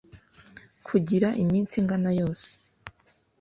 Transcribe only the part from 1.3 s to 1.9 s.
iminsi